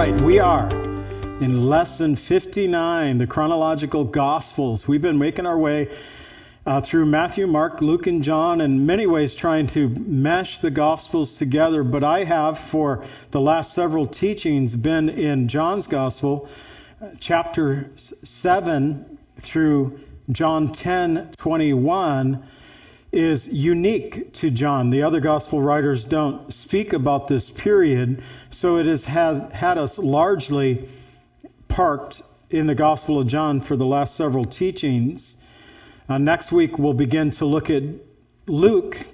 [0.00, 0.66] Right, we are
[1.42, 4.88] in lesson 59, the chronological gospels.
[4.88, 5.90] We've been making our way
[6.64, 11.36] uh, through Matthew, Mark, Luke, and John, in many ways trying to mesh the gospels
[11.36, 11.84] together.
[11.84, 16.48] But I have, for the last several teachings, been in John's gospel,
[17.20, 20.00] chapter 7 through
[20.32, 22.42] John 10 21
[23.12, 24.90] is unique to John.
[24.90, 30.88] The other gospel writers don't speak about this period, so it has, had us largely
[31.68, 35.36] parked in the Gospel of John for the last several teachings.
[36.08, 37.82] Uh, next week, we'll begin to look at
[38.46, 39.06] Luke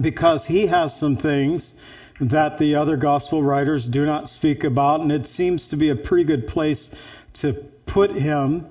[0.00, 1.74] because he has some things
[2.20, 5.96] that the other gospel writers do not speak about, and it seems to be a
[5.96, 6.94] pretty good place
[7.34, 7.52] to
[7.86, 8.66] put him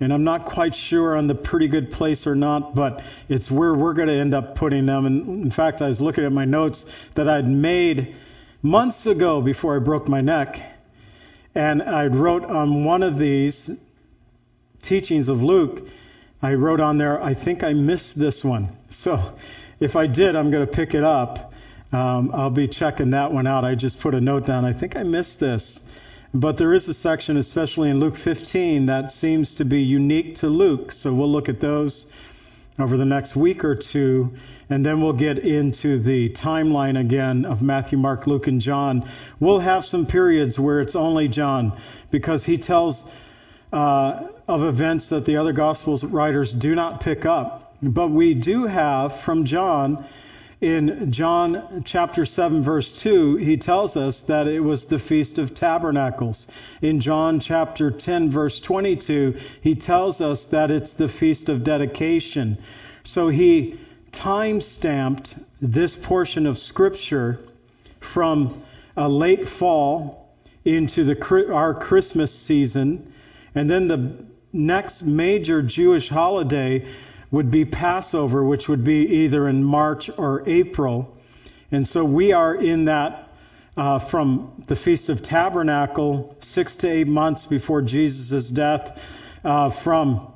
[0.00, 3.74] and I'm not quite sure on the pretty good place or not, but it's where
[3.74, 5.06] we're going to end up putting them.
[5.06, 8.14] And in fact, I was looking at my notes that I'd made
[8.62, 10.60] months ago before I broke my neck,
[11.54, 13.70] and I wrote on one of these
[14.82, 15.88] teachings of Luke,
[16.42, 18.68] I wrote on there, I think I missed this one.
[18.90, 19.36] So
[19.80, 21.52] if I did, I'm going to pick it up.
[21.92, 23.64] Um, I'll be checking that one out.
[23.64, 24.64] I just put a note down.
[24.64, 25.82] I think I missed this.
[26.38, 30.48] But there is a section, especially in Luke 15, that seems to be unique to
[30.48, 30.92] Luke.
[30.92, 32.04] So we'll look at those
[32.78, 34.34] over the next week or two.
[34.68, 39.08] And then we'll get into the timeline again of Matthew, Mark, Luke, and John.
[39.40, 41.72] We'll have some periods where it's only John
[42.10, 43.06] because he tells
[43.72, 47.76] uh, of events that the other Gospels writers do not pick up.
[47.80, 50.04] But we do have from John
[50.60, 55.54] in John chapter 7, verse 2, he tells us that it was the Feast of
[55.54, 56.46] Tabernacles.
[56.80, 62.56] In John chapter 10, verse 22, he tells us that it's the Feast of Dedication.
[63.04, 63.78] So he
[64.12, 67.40] time stamped this portion of Scripture
[68.00, 68.62] from
[68.96, 70.30] a late fall
[70.64, 73.12] into the, our Christmas season.
[73.54, 74.24] And then the
[74.54, 76.86] next major Jewish holiday
[77.30, 81.16] would be Passover, which would be either in March or April.
[81.72, 83.28] And so we are in that
[83.76, 88.98] uh, from the Feast of Tabernacle, six to eight months before Jesus' death,
[89.44, 90.32] uh, from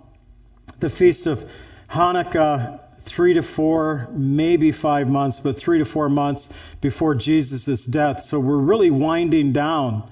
[0.81, 1.49] the Feast of
[1.91, 8.23] Hanukkah, three to four, maybe five months, but three to four months before Jesus' death.
[8.23, 10.11] So we're really winding down,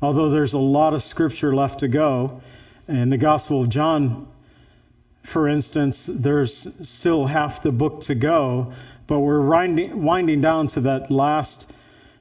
[0.00, 2.42] although there's a lot of scripture left to go.
[2.86, 4.28] And the Gospel of John
[5.28, 8.72] for instance, there's still half the book to go,
[9.06, 11.70] but we're winding, winding down to that last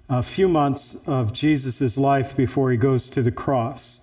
[0.09, 4.01] uh, few months of Jesus' life before he goes to the cross.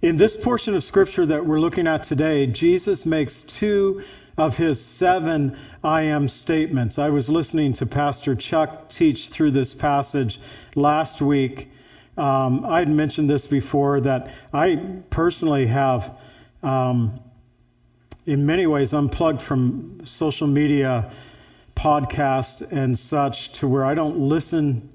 [0.00, 4.02] In this portion of scripture that we're looking at today, Jesus makes two
[4.38, 6.98] of his seven I am statements.
[6.98, 10.40] I was listening to Pastor Chuck teach through this passage
[10.74, 11.70] last week.
[12.16, 14.76] Um, I'd mentioned this before that I
[15.10, 16.12] personally have
[16.62, 17.20] um,
[18.26, 21.10] in many ways unplugged from social media,
[21.74, 24.92] podcast, and such to where I don't listen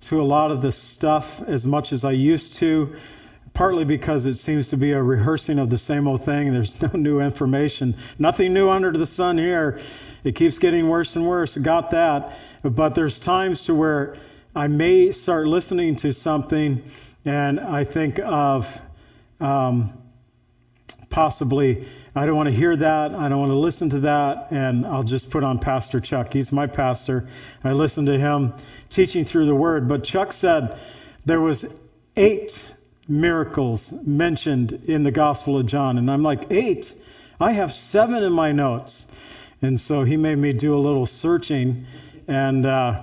[0.00, 2.94] to a lot of the stuff as much as I used to,
[3.54, 6.52] partly because it seems to be a rehearsing of the same old thing.
[6.52, 9.80] There's no new information, nothing new under the sun here.
[10.24, 11.56] It keeps getting worse and worse.
[11.56, 12.38] Got that.
[12.62, 14.16] But there's times to where
[14.54, 16.82] I may start listening to something
[17.24, 18.80] and I think of
[19.40, 19.97] um,
[21.10, 21.86] possibly
[22.18, 23.14] I don't want to hear that.
[23.14, 24.48] I don't want to listen to that.
[24.50, 26.32] And I'll just put on Pastor Chuck.
[26.32, 27.28] He's my pastor.
[27.62, 28.54] I listen to him
[28.90, 29.88] teaching through the word.
[29.88, 30.80] But Chuck said
[31.26, 31.64] there was
[32.16, 32.72] eight
[33.06, 35.96] miracles mentioned in the Gospel of John.
[35.96, 36.92] And I'm like, eight?
[37.38, 39.06] I have seven in my notes.
[39.62, 41.86] And so he made me do a little searching.
[42.26, 43.00] And uh,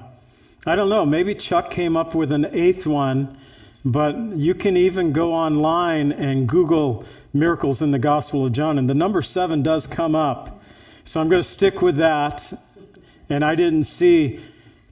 [0.66, 3.38] I don't know, maybe Chuck came up with an eighth one.
[3.86, 7.06] But you can even go online and Google
[7.36, 10.62] miracles in the Gospel of John, and the number seven does come up.
[11.04, 12.52] So I'm going to stick with that.
[13.30, 14.40] And I didn't see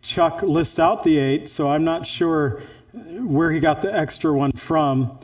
[0.02, 2.62] Chuck list out the eight, so I'm not sure
[2.94, 5.18] where he got the extra one from.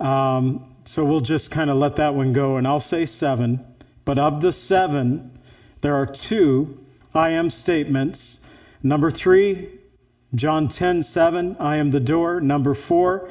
[0.00, 3.64] Um, so we'll just kind of let that one go, and I'll say seven.
[4.04, 5.38] But of the seven,
[5.80, 6.78] there are two
[7.14, 8.40] I am statements.
[8.82, 9.68] Number three
[10.34, 12.40] John 10:7, I am the door.
[12.40, 13.28] Number 4,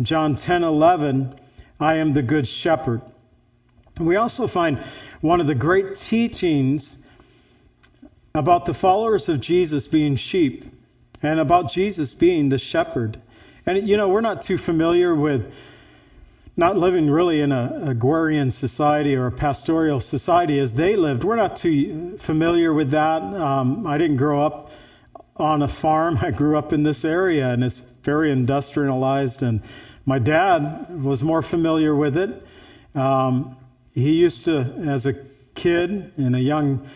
[0.00, 1.34] John 10:11,
[1.80, 3.02] I am the good shepherd.
[3.98, 4.82] We also find
[5.20, 6.98] one of the great teachings
[8.34, 10.64] about the followers of Jesus being sheep
[11.22, 13.20] and about Jesus being the shepherd.
[13.66, 15.52] And you know, we're not too familiar with
[16.56, 21.22] not living really in a agrarian society or a pastoral society as they lived.
[21.22, 23.22] We're not too familiar with that.
[23.22, 24.70] Um, I didn't grow up
[25.36, 26.18] on a farm.
[26.22, 29.44] I grew up in this area, and it's very industrialized.
[29.44, 29.62] And
[30.08, 32.42] my dad was more familiar with it.
[32.94, 33.58] Um,
[33.92, 35.12] he used to, as a
[35.54, 36.88] kid and a young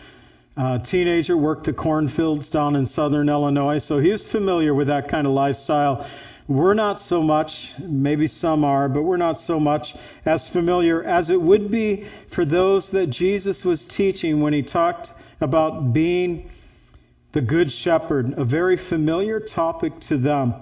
[0.57, 5.09] uh, teenager, work the cornfields down in southern Illinois, so he was familiar with that
[5.09, 6.07] kind of lifestyle.
[6.47, 9.95] We're not so much, maybe some are, but we're not so much
[10.25, 15.13] as familiar as it would be for those that Jesus was teaching when he talked
[15.39, 16.49] about being
[17.31, 20.55] the Good Shepherd, a very familiar topic to them,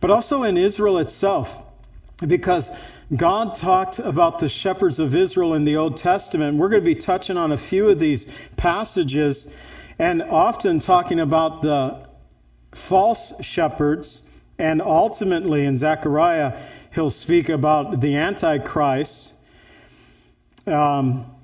[0.00, 1.65] but also in Israel itself,
[2.24, 2.70] because
[3.14, 6.56] God talked about the shepherds of Israel in the Old Testament.
[6.56, 8.26] We're going to be touching on a few of these
[8.56, 9.52] passages
[9.98, 12.06] and often talking about the
[12.72, 14.22] false shepherds.
[14.58, 16.58] And ultimately, in Zechariah,
[16.94, 19.34] he'll speak about the Antichrist.
[20.66, 21.35] Um,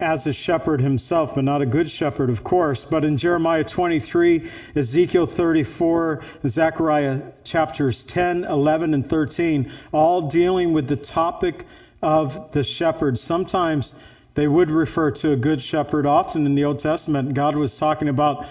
[0.00, 2.84] as a shepherd himself, but not a good shepherd, of course.
[2.84, 10.88] But in Jeremiah 23, Ezekiel 34, Zechariah chapters 10, 11, and 13, all dealing with
[10.88, 11.66] the topic
[12.02, 13.18] of the shepherd.
[13.18, 13.94] Sometimes
[14.34, 16.06] they would refer to a good shepherd.
[16.06, 18.46] Often in the Old Testament, God was talking about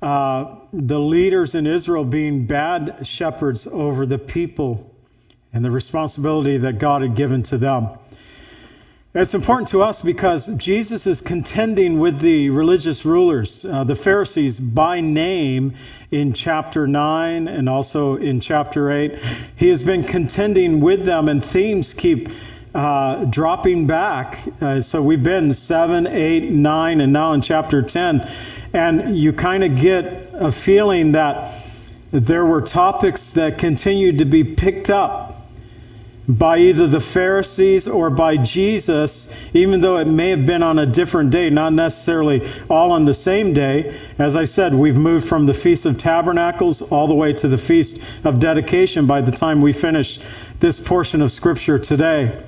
[0.00, 4.94] uh, the leaders in Israel being bad shepherds over the people
[5.52, 7.88] and the responsibility that God had given to them.
[9.12, 14.60] It's important to us because Jesus is contending with the religious rulers, uh, the Pharisees,
[14.60, 15.74] by name
[16.12, 19.18] in chapter 9 and also in chapter 8.
[19.56, 22.28] He has been contending with them, and themes keep
[22.72, 24.46] uh, dropping back.
[24.60, 28.30] Uh, so we've been 7, 8, 9, and now in chapter 10.
[28.74, 31.64] And you kind of get a feeling that
[32.12, 35.29] there were topics that continued to be picked up
[36.38, 40.86] by either the Pharisees or by Jesus, even though it may have been on a
[40.86, 43.98] different day, not necessarily all on the same day.
[44.18, 47.58] As I said, we've moved from the Feast of Tabernacles all the way to the
[47.58, 50.20] Feast of Dedication by the time we finish
[50.60, 52.44] this portion of Scripture today.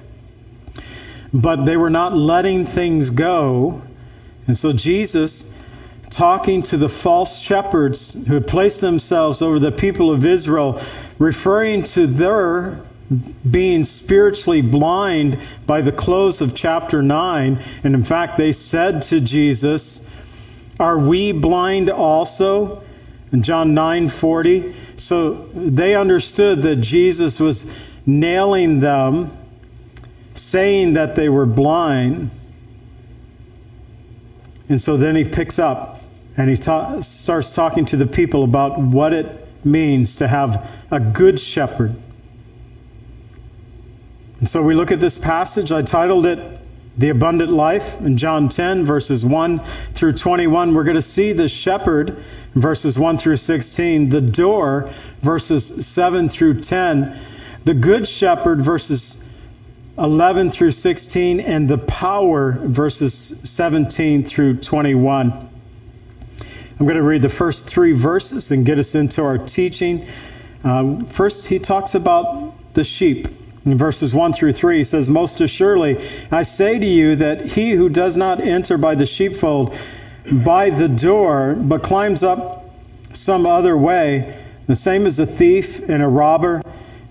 [1.33, 3.83] But they were not letting things go.
[4.47, 5.51] And so Jesus,
[6.11, 10.81] talking to the false shepherds who had placed themselves over the people of Israel,
[11.19, 12.81] referring to their
[13.51, 17.63] being spiritually blind by the close of chapter 9.
[17.85, 20.07] And in fact, they said to Jesus,
[20.79, 22.83] Are we blind also?
[23.33, 24.75] In John 9:40.
[24.99, 27.65] So they understood that Jesus was
[28.05, 29.31] nailing them,
[30.35, 32.31] saying that they were blind.
[34.69, 36.03] And so then he picks up
[36.37, 39.27] and he ta- starts talking to the people about what it
[39.65, 41.95] means to have a good shepherd
[44.43, 45.71] and so we look at this passage.
[45.71, 46.59] I titled it
[46.99, 49.61] The Abundant Life in John 10, verses 1
[49.95, 50.75] through 21.
[50.75, 52.25] We're going to see the shepherd,
[52.57, 57.25] verses 1 through 16, the door, verses 7 through 10,
[57.63, 59.23] the good shepherd, verses
[59.97, 65.31] 11 through 16, and the power, verses 17 through 21.
[66.81, 70.09] I'm going to read the first three verses and get us into our teaching.
[70.65, 73.29] Uh, first, he talks about the sheep.
[73.65, 77.71] In verses 1 through 3, he says, Most assuredly, I say to you that he
[77.71, 79.77] who does not enter by the sheepfold
[80.45, 82.71] by the door, but climbs up
[83.13, 86.61] some other way, the same as a thief and a robber.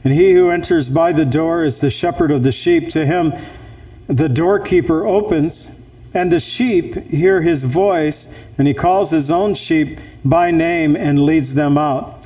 [0.04, 2.90] And he who enters by the door is the shepherd of the sheep.
[2.90, 3.34] To him
[4.08, 5.70] the doorkeeper opens,
[6.14, 11.24] and the sheep hear his voice, and he calls his own sheep by name and
[11.24, 12.24] leads them out.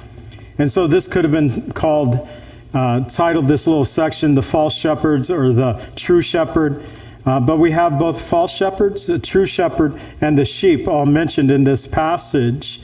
[0.58, 2.28] And so this could have been called
[2.76, 6.84] uh, titled this little section, The False Shepherds or the True Shepherd.
[7.26, 11.50] Uh, but we have both false shepherds, the true shepherd, and the sheep all mentioned
[11.50, 12.82] in this passage.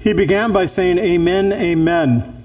[0.00, 2.42] He began by saying, Amen, Amen.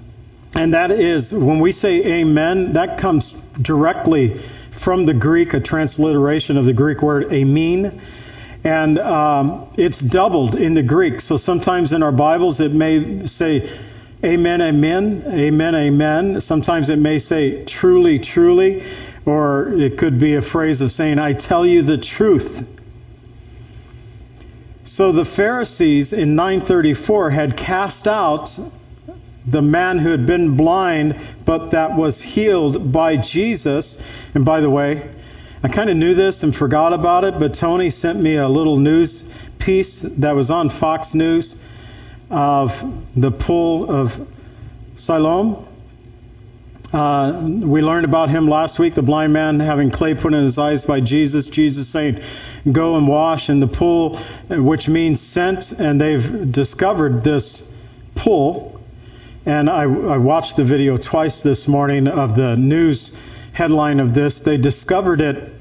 [0.53, 4.39] And that is, when we say Amen, that comes directly
[4.71, 7.99] from the Greek, a transliteration of the Greek word Amen.
[8.63, 11.21] And um, it's doubled in the Greek.
[11.21, 13.69] So sometimes in our Bibles it may say
[14.23, 16.41] Amen, amen, amen, amen.
[16.41, 18.83] Sometimes it may say truly, truly,
[19.27, 22.65] or it could be a phrase of saying, I tell you the truth.
[24.85, 28.57] So the Pharisees in 934 had cast out
[29.45, 34.01] the man who had been blind, but that was healed by Jesus.
[34.33, 35.11] And by the way,
[35.61, 38.77] I kind of knew this and forgot about it, but Tony sent me a little
[38.77, 39.25] news
[39.59, 41.57] piece that was on Fox News
[42.29, 44.27] of the pool of
[44.95, 45.65] Siloam.
[46.93, 50.57] Uh, we learned about him last week, the blind man having clay put in his
[50.57, 51.47] eyes by Jesus.
[51.47, 52.21] Jesus saying,
[52.71, 54.17] Go and wash in the pool,
[54.49, 57.67] which means sent, and they've discovered this
[58.15, 58.81] pool.
[59.45, 63.15] And I, I watched the video twice this morning of the news
[63.53, 64.39] headline of this.
[64.39, 65.51] They discovered it,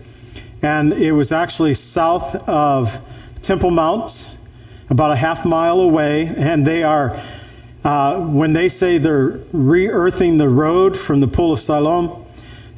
[0.63, 2.97] and it was actually south of
[3.43, 4.36] Temple Mount,
[4.88, 7.21] about a half mile away, and they are
[7.87, 12.26] uh, when they say they're re-earthing the road from the pool of Siloam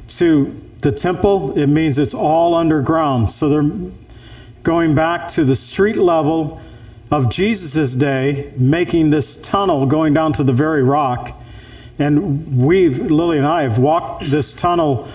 [0.07, 3.31] to the temple, it means it's all underground.
[3.31, 3.91] So they're
[4.61, 6.61] going back to the street level
[7.09, 11.35] of Jesus' day, making this tunnel going down to the very rock.
[11.97, 15.09] And we've, Lily and I, have walked this tunnel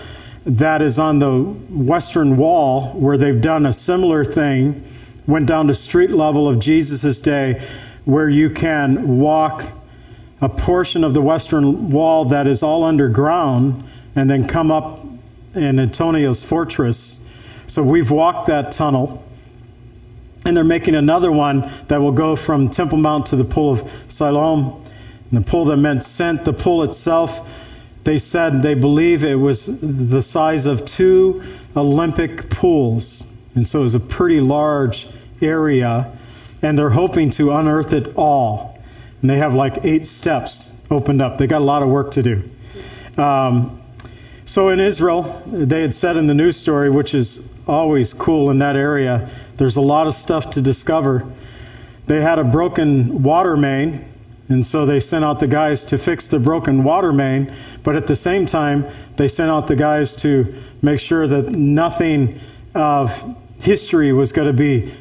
[0.45, 4.83] that is on the western wall where they've done a similar thing,
[5.27, 7.67] went down to street level of Jesus' day,
[8.05, 9.65] where you can walk
[10.41, 13.83] a portion of the western wall that is all underground
[14.15, 15.03] and then come up
[15.55, 17.23] in Antonia's fortress.
[17.67, 19.23] So we've walked that tunnel.
[20.45, 23.91] And they're making another one that will go from Temple Mount to the Pool of
[24.07, 24.85] Siloam.
[25.31, 27.47] And the pool that meant sent, the pool itself,
[28.03, 31.43] they said they believe it was the size of two
[31.75, 33.25] Olympic pools.
[33.55, 35.07] And so it was a pretty large
[35.41, 36.17] area.
[36.61, 38.75] And they're hoping to unearth it all
[39.25, 41.39] and they have like eight steps opened up.
[41.39, 42.47] They got a lot of work to do.
[43.19, 43.81] Um,
[44.45, 48.59] so in Israel, they had said in the news story, which is always cool in
[48.59, 49.27] that area,
[49.57, 51.25] there's a lot of stuff to discover.
[52.05, 54.05] They had a broken water main,
[54.49, 57.51] and so they sent out the guys to fix the broken water main,
[57.81, 58.85] but at the same time,
[59.17, 62.39] they sent out the guys to make sure that nothing
[62.75, 64.93] of history was going to be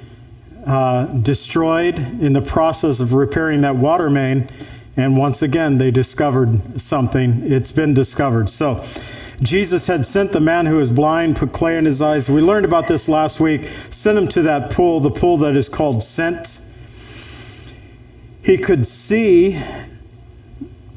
[0.66, 4.50] uh, destroyed in the process of repairing that water main.
[4.97, 7.50] And once again, they discovered something.
[7.50, 8.49] It's been discovered.
[8.49, 8.85] So,
[9.42, 12.28] Jesus had sent the man who was blind, put clay in his eyes.
[12.28, 13.68] We learned about this last week.
[13.90, 16.61] Sent him to that pool, the pool that is called Sent.
[18.42, 19.61] He could see.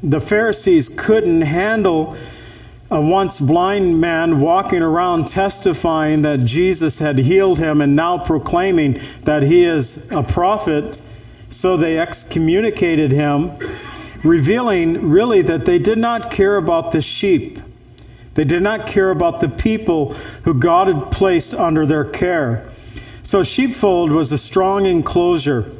[0.02, 2.16] The Pharisees couldn't handle
[2.90, 9.00] a once blind man walking around testifying that Jesus had healed him and now proclaiming
[9.24, 11.02] that he is a prophet.
[11.50, 13.52] So they excommunicated him,
[14.24, 17.60] revealing really that they did not care about the sheep.
[18.34, 20.14] They did not care about the people
[20.44, 22.70] who God had placed under their care.
[23.22, 25.70] So, sheepfold was a strong enclosure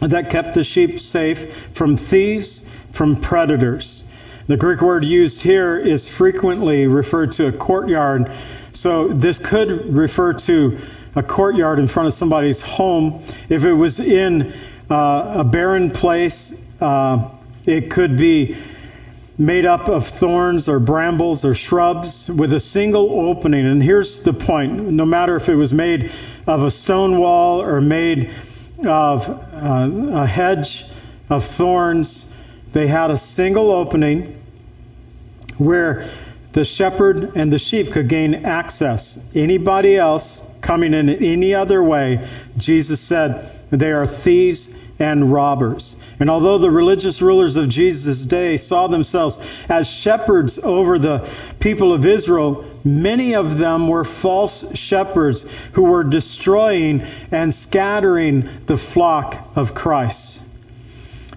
[0.00, 4.04] that kept the sheep safe from thieves, from predators.
[4.46, 8.30] The Greek word used here is frequently referred to a courtyard.
[8.74, 10.78] So this could refer to
[11.16, 13.22] a courtyard in front of somebody's home.
[13.48, 14.52] If it was in
[14.90, 17.30] uh, a barren place, uh,
[17.64, 18.58] it could be
[19.38, 23.64] made up of thorns or brambles or shrubs with a single opening.
[23.64, 26.12] And here's the point no matter if it was made
[26.46, 28.30] of a stone wall or made
[28.84, 30.84] of uh, a hedge
[31.30, 32.33] of thorns,
[32.74, 34.38] they had a single opening
[35.58, 36.10] where
[36.52, 39.18] the shepherd and the sheep could gain access.
[39.34, 42.28] Anybody else coming in any other way,
[42.58, 45.96] Jesus said, they are thieves and robbers.
[46.20, 51.28] And although the religious rulers of Jesus' day saw themselves as shepherds over the
[51.58, 57.02] people of Israel, many of them were false shepherds who were destroying
[57.32, 60.43] and scattering the flock of Christ.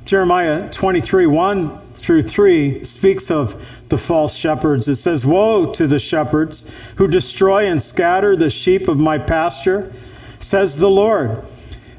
[0.07, 4.87] Jeremiah 23 1 through 3 speaks of the false shepherds.
[4.87, 6.63] It says, Woe to the shepherds
[6.95, 9.91] who destroy and scatter the sheep of my pasture,
[10.39, 11.43] says the Lord.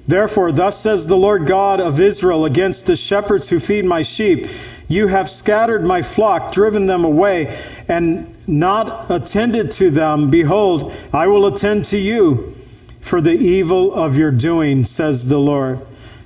[0.07, 4.49] Therefore, thus says the Lord God of Israel against the shepherds who feed my sheep
[4.89, 10.31] You have scattered my flock, driven them away, and not attended to them.
[10.31, 12.57] Behold, I will attend to you
[13.03, 15.81] for the evil of your doing, says the Lord.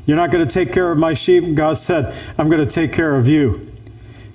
[0.05, 1.55] You're not going to take care of my sheep.
[1.55, 3.69] God said, I'm going to take care of you.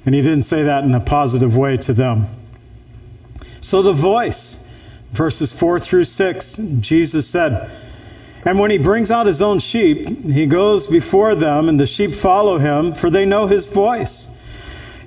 [0.05, 2.27] And he didn't say that in a positive way to them.
[3.59, 4.59] So the voice,
[5.11, 7.69] verses 4 through 6, Jesus said,
[8.45, 12.15] And when he brings out his own sheep, he goes before them, and the sheep
[12.15, 14.29] follow him, for they know his voice.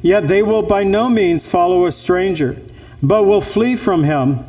[0.02, 2.60] Yet they will by no means follow a stranger,
[3.02, 4.44] but will flee from him,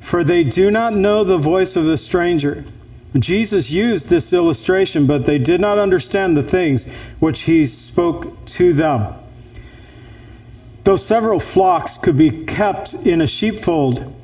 [0.00, 2.64] for they do not know the voice of a stranger.
[3.18, 6.88] Jesus used this illustration, but they did not understand the things
[7.20, 9.14] which he spoke to them.
[10.84, 14.14] Though several flocks could be kept in a sheepfold,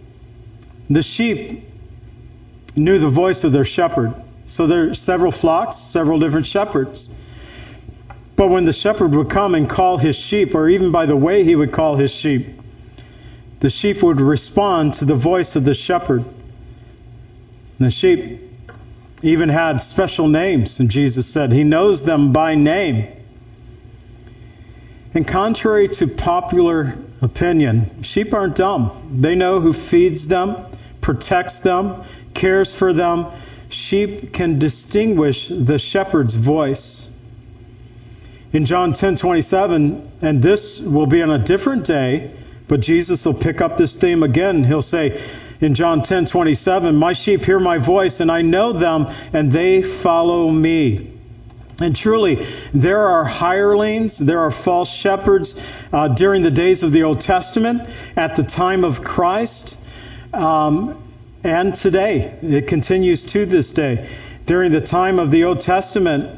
[0.89, 1.65] the sheep
[2.75, 4.15] knew the voice of their shepherd.
[4.47, 7.15] So there are several flocks, several different shepherds.
[8.37, 11.45] But when the shepherd would come and call his sheep, or even by the way
[11.45, 12.47] he would call his sheep,
[13.61, 16.21] the sheep would respond to the voice of the shepherd.
[16.21, 18.48] And the sheep
[19.23, 23.09] even had special names, and Jesus said he knows them by name.
[25.15, 29.19] And contrary to popular opinion, sheep aren't dumb.
[29.21, 30.57] They know who feeds them,
[31.01, 33.27] protects them, cares for them.
[33.71, 37.09] Sheep can distinguish the shepherd's voice.
[38.53, 42.31] In John 10:27, and this will be on a different day,
[42.67, 44.65] but Jesus will pick up this theme again.
[44.65, 45.21] He'll say
[45.61, 50.51] in John 10:27, "My sheep hear my voice, and I know them, and they follow
[50.51, 51.09] me."
[51.81, 55.61] And truly, there are hirelings, there are false shepherds
[55.93, 57.83] uh, during the days of the Old Testament,
[58.17, 59.77] at the time of Christ,
[60.33, 60.97] um,
[61.45, 62.33] and today.
[62.43, 64.09] It continues to this day.
[64.47, 66.31] During the time of the Old Testament,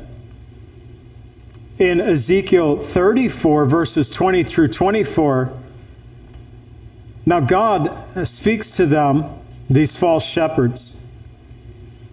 [1.78, 5.50] in Ezekiel 34, verses 20 through 24,
[7.30, 9.38] now God speaks to them,
[9.70, 10.98] these false shepherds.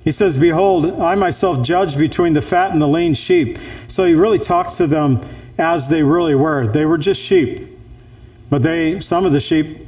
[0.03, 3.57] He says, Behold, I myself judge between the fat and the lean sheep.
[3.88, 6.67] So he really talks to them as they really were.
[6.67, 7.67] They were just sheep.
[8.51, 9.88] But they some of the sheep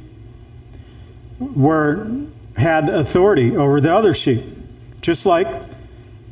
[1.38, 2.10] were
[2.56, 4.44] had authority over the other sheep.
[5.00, 5.46] Just like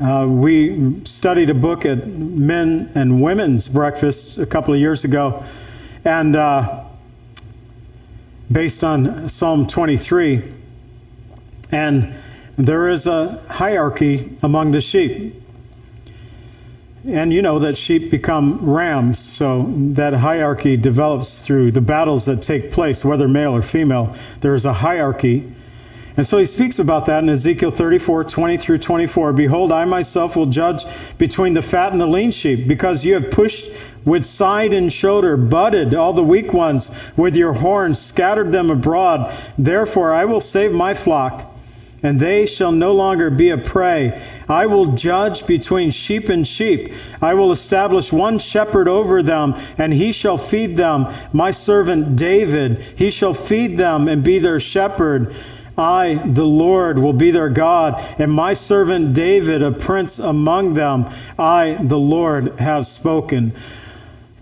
[0.00, 5.44] uh, we studied a book at men and women's breakfast a couple of years ago,
[6.04, 6.84] and uh,
[8.50, 10.42] based on Psalm 23,
[11.70, 12.14] and
[12.56, 15.34] there is a hierarchy among the sheep.
[17.06, 22.42] And you know that sheep become rams, so that hierarchy develops through the battles that
[22.42, 24.16] take place, whether male or female.
[24.40, 25.52] There is a hierarchy.
[26.16, 29.32] And so he speaks about that in Ezekiel 34, 20 through 24.
[29.34, 30.84] Behold, I myself will judge
[31.16, 33.70] between the fat and the lean sheep, because you have pushed
[34.08, 39.36] with side and shoulder, butted all the weak ones with your horns, scattered them abroad.
[39.56, 41.54] Therefore I will save my flock
[42.02, 44.20] and they shall no longer be a prey.
[44.48, 46.92] I will judge between sheep and sheep.
[47.20, 51.12] I will establish one shepherd over them, and he shall feed them.
[51.32, 55.34] My servant David, he shall feed them and be their shepherd.
[55.76, 61.06] I, the Lord, will be their God, and my servant David, a prince among them.
[61.38, 63.54] I, the Lord, have spoken.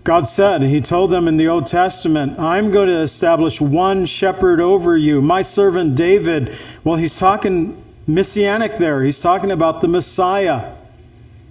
[0.07, 4.61] God said, He told them in the Old Testament, I'm going to establish one shepherd
[4.61, 5.21] over you.
[5.21, 9.03] My servant David, well, he's talking messianic there.
[9.03, 10.75] He's talking about the Messiah.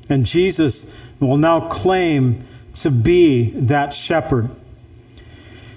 [0.09, 0.91] And Jesus
[1.21, 4.49] will now claim to be that shepherd.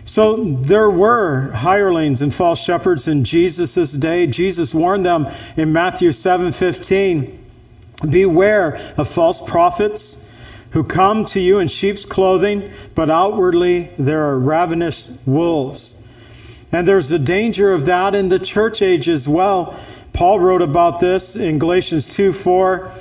[0.06, 4.26] So there were hirelings and false shepherds in Jesus' day.
[4.28, 7.40] Jesus warned them in Matthew 7:15,
[8.10, 10.18] "Beware of false prophets
[10.72, 15.96] who come to you in sheep's clothing, but outwardly there are ravenous wolves.
[16.72, 19.80] And there's a danger of that in the church age as well.
[20.14, 22.92] Paul wrote about this in Galatians 2 4.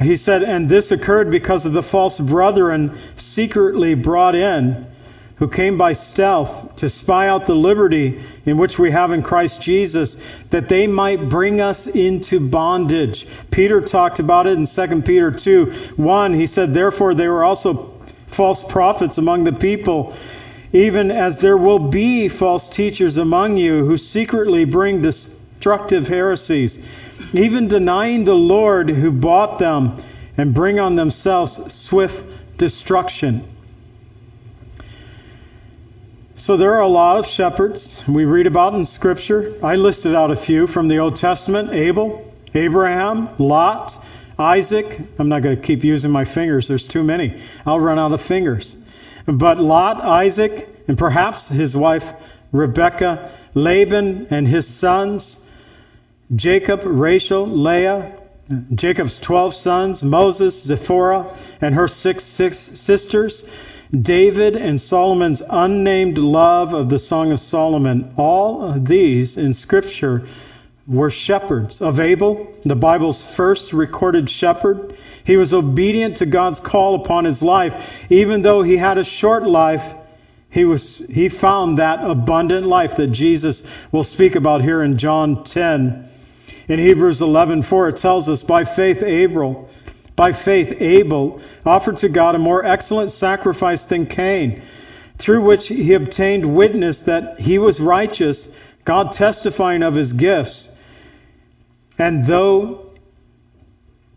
[0.00, 4.86] He said, And this occurred because of the false brethren secretly brought in
[5.36, 9.60] who came by stealth to spy out the liberty in which we have in Christ
[9.60, 10.16] Jesus,
[10.50, 13.26] that they might bring us into bondage.
[13.50, 16.34] Peter talked about it in 2 Peter 2 1.
[16.34, 17.92] He said, Therefore, they were also
[18.28, 20.16] false prophets among the people,
[20.72, 26.80] even as there will be false teachers among you who secretly bring destructive heresies,
[27.34, 30.02] even denying the Lord who bought them,
[30.38, 32.24] and bring on themselves swift
[32.56, 33.46] destruction.
[36.38, 39.54] So there are a lot of shepherds we read about in Scripture.
[39.62, 44.04] I listed out a few from the Old Testament Abel, Abraham, Lot,
[44.38, 45.00] Isaac.
[45.18, 47.40] I'm not going to keep using my fingers, there's too many.
[47.64, 48.76] I'll run out of fingers.
[49.24, 52.12] But Lot, Isaac, and perhaps his wife
[52.52, 55.42] Rebekah, Laban and his sons,
[56.34, 58.12] Jacob, Rachel, Leah,
[58.74, 63.46] Jacob's 12 sons, Moses, Zipporah, and her six, six sisters,
[64.02, 70.26] David and Solomon's unnamed love of the Song of Solomon, all of these in Scripture
[70.88, 71.80] were shepherds.
[71.80, 77.42] Of Abel, the Bible's first recorded shepherd, he was obedient to God's call upon his
[77.42, 77.74] life.
[78.10, 79.94] Even though he had a short life,
[80.50, 85.44] he, was, he found that abundant life that Jesus will speak about here in John
[85.44, 86.08] 10.
[86.68, 89.65] In Hebrews 11:4 it tells us by faith Abel
[90.16, 94.62] by faith Abel offered to God a more excellent sacrifice than Cain
[95.18, 98.52] through which he obtained witness that he was righteous
[98.84, 100.74] God testifying of his gifts.
[101.98, 102.90] And though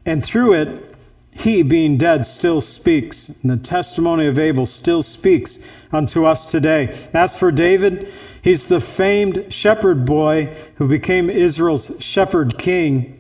[0.06, 0.96] and through it
[1.32, 3.30] he being dead still speaks.
[3.30, 5.60] And the testimony of Abel still speaks
[5.92, 6.98] unto us today.
[7.14, 13.18] As for David He's the famed shepherd boy who became Israel's shepherd king.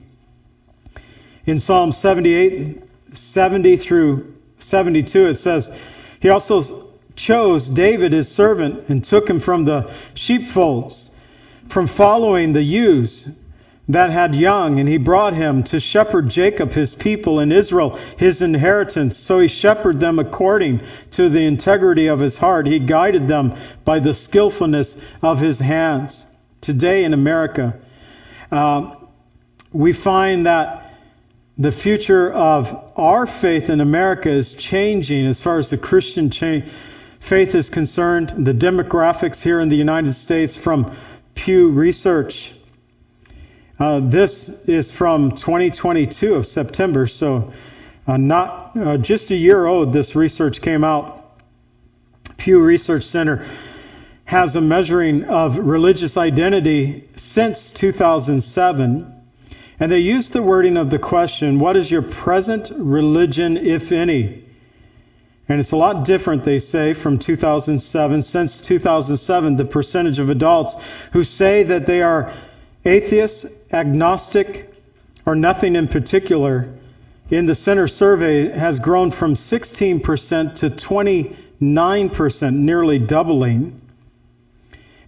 [1.49, 2.83] In Psalm 78,
[3.13, 5.75] 70 through 72, it says,
[6.19, 11.09] He also chose David his servant and took him from the sheepfolds,
[11.67, 13.31] from following the ewes
[13.87, 18.43] that had young, and he brought him to shepherd Jacob his people and Israel his
[18.43, 19.17] inheritance.
[19.17, 20.81] So he shepherded them according
[21.13, 22.67] to the integrity of his heart.
[22.67, 26.27] He guided them by the skillfulness of his hands.
[26.61, 27.73] Today in America,
[28.51, 28.95] uh,
[29.73, 30.78] we find that
[31.59, 36.61] the future of our faith in America is changing as far as the Christian cha-
[37.19, 38.33] faith is concerned.
[38.45, 40.95] The demographics here in the United States from
[41.35, 42.53] Pew Research
[43.79, 47.53] uh, this is from 2022 of September, so
[48.07, 49.93] uh, not uh, just a year old.
[49.93, 51.39] This research came out.
[52.35, 53.47] Pew Research Center
[54.25, 59.18] has a measuring of religious identity since 2007,
[59.79, 64.43] and they use the wording of the question, "What is your present religion, if any?"
[65.47, 68.21] And it's a lot different, they say, from 2007.
[68.21, 70.75] Since 2007, the percentage of adults
[71.11, 72.31] who say that they are
[72.85, 74.71] atheists agnostic,
[75.25, 76.67] or nothing in particular
[77.29, 83.79] in the center survey has grown from 16% to 29%, nearly doubling.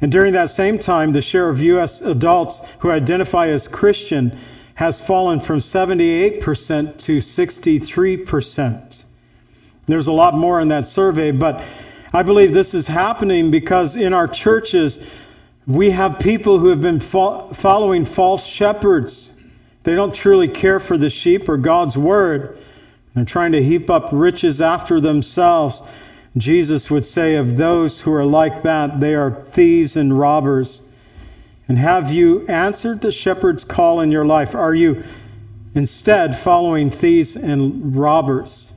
[0.02, 2.02] And during that same time, the share of U.S.
[2.02, 4.38] adults who identify as Christian
[4.82, 9.04] has fallen from 78% to 63%.
[9.86, 11.63] There's a lot more in that survey, but
[12.12, 14.98] I believe this is happening because in our churches,
[15.67, 19.32] we have people who have been fo- following false shepherds.
[19.84, 22.58] They don't truly care for the sheep or God's word.
[23.13, 25.84] They're trying to heap up riches after themselves.
[26.38, 30.82] Jesus would say of those who are like that, they are thieves and robbers.
[31.72, 34.56] And have you answered the shepherd's call in your life?
[34.56, 35.06] Are you
[35.74, 38.74] instead following thieves and robbers?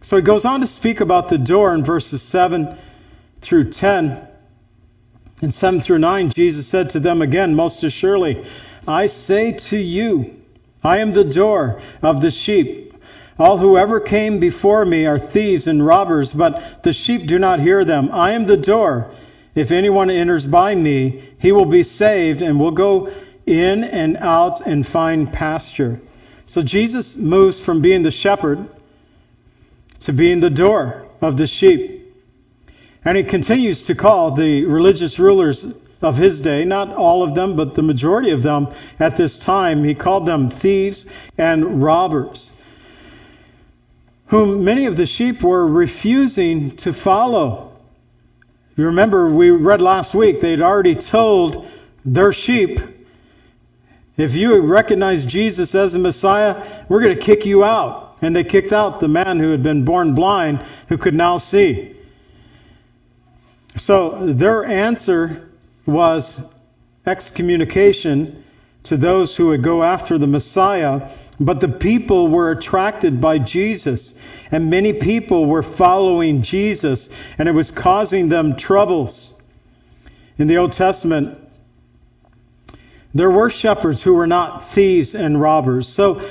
[0.00, 2.74] So he goes on to speak about the door in verses 7
[3.42, 4.26] through 10.
[5.42, 8.46] In 7 through 9, Jesus said to them again, Most assuredly,
[8.88, 10.34] I say to you,
[10.82, 12.94] I am the door of the sheep.
[13.38, 17.60] All who ever came before me are thieves and robbers, but the sheep do not
[17.60, 18.08] hear them.
[18.10, 19.10] I am the door.
[19.54, 23.12] If anyone enters by me, he will be saved and will go
[23.46, 26.00] in and out and find pasture.
[26.46, 28.68] So Jesus moves from being the shepherd
[30.00, 32.14] to being the door of the sheep.
[33.04, 37.56] And he continues to call the religious rulers of his day, not all of them,
[37.56, 38.68] but the majority of them
[39.00, 41.06] at this time, he called them thieves
[41.38, 42.52] and robbers,
[44.26, 47.71] whom many of the sheep were refusing to follow.
[48.76, 51.68] You remember, we read last week, they'd already told
[52.04, 52.80] their sheep,
[54.16, 58.16] if you recognize Jesus as the Messiah, we're going to kick you out.
[58.22, 61.96] And they kicked out the man who had been born blind, who could now see.
[63.76, 65.48] So their answer
[65.86, 66.40] was
[67.04, 68.44] excommunication
[68.84, 71.10] to those who would go after the Messiah.
[71.38, 74.14] But the people were attracted by Jesus,
[74.50, 79.34] and many people were following Jesus, and it was causing them troubles.
[80.38, 81.38] In the Old Testament,
[83.14, 85.88] there were shepherds who were not thieves and robbers.
[85.88, 86.22] So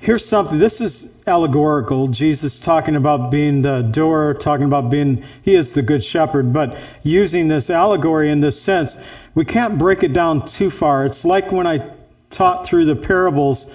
[0.00, 0.58] here's something.
[0.58, 2.08] This is allegorical.
[2.08, 6.76] Jesus talking about being the door, talking about being, he is the good shepherd, but
[7.02, 8.96] using this allegory in this sense,
[9.34, 11.06] we can't break it down too far.
[11.06, 11.90] It's like when I
[12.30, 13.70] taught through the parables,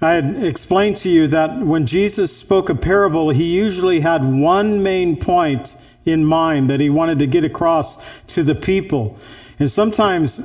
[0.00, 4.82] I had explained to you that when Jesus spoke a parable, he usually had one
[4.82, 9.18] main point in mind that he wanted to get across to the people.
[9.60, 10.40] And sometimes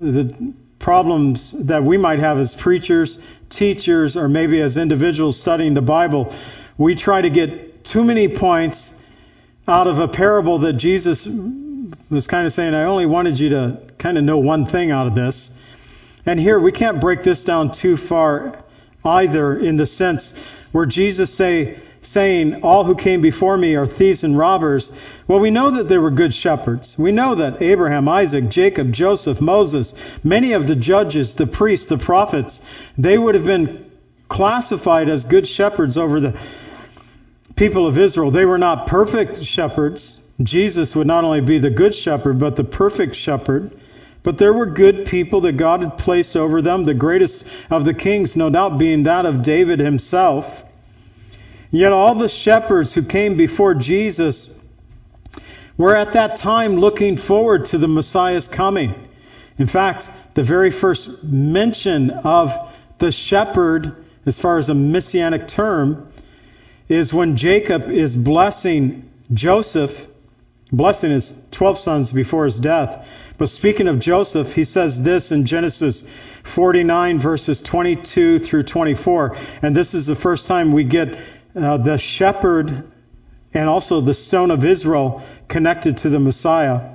[0.00, 5.82] the problems that we might have as preachers teachers or maybe as individuals studying the
[5.82, 6.34] Bible,
[6.78, 8.94] we try to get too many points
[9.68, 11.28] out of a parable that Jesus
[12.10, 15.06] was kind of saying, I only wanted you to kind of know one thing out
[15.06, 15.50] of this.
[16.24, 18.62] And here we can't break this down too far
[19.04, 20.36] either in the sense
[20.72, 24.92] where Jesus say saying, All who came before me are thieves and robbers.
[25.28, 26.96] Well, we know that they were good shepherds.
[26.98, 31.98] We know that Abraham, Isaac, Jacob, Joseph, Moses, many of the judges, the priests, the
[31.98, 32.64] prophets,
[32.96, 33.90] they would have been
[34.28, 36.38] classified as good shepherds over the
[37.56, 38.30] people of Israel.
[38.30, 40.20] They were not perfect shepherds.
[40.42, 43.72] Jesus would not only be the good shepherd, but the perfect shepherd.
[44.22, 47.94] But there were good people that God had placed over them, the greatest of the
[47.94, 50.64] kings, no doubt, being that of David himself.
[51.76, 54.54] Yet all the shepherds who came before Jesus
[55.76, 58.94] were at that time looking forward to the Messiah's coming.
[59.58, 62.50] In fact, the very first mention of
[62.96, 66.10] the shepherd, as far as a messianic term,
[66.88, 70.06] is when Jacob is blessing Joseph,
[70.72, 73.06] blessing his 12 sons before his death.
[73.36, 76.04] But speaking of Joseph, he says this in Genesis
[76.44, 79.36] 49, verses 22 through 24.
[79.60, 81.18] And this is the first time we get
[81.56, 82.84] uh, the shepherd
[83.54, 86.90] and also the stone of Israel connected to the Messiah.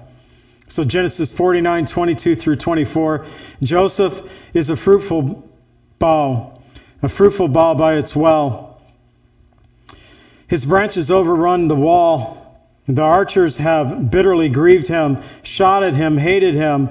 [0.67, 3.25] So Genesis 49, 22 through 24.
[3.63, 4.21] Joseph
[4.53, 5.49] is a fruitful
[5.99, 6.61] bough,
[7.01, 8.79] a fruitful bough by its well.
[10.47, 12.37] His branches overrun the wall.
[12.87, 16.89] The archers have bitterly grieved him, shot at him, hated him,